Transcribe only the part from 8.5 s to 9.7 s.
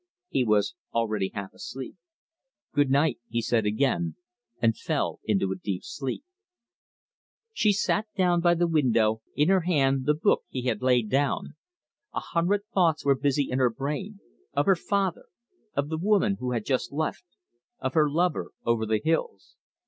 the window, in her